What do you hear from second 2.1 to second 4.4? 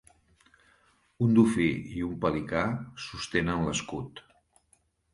pelicà sostenen l'escut.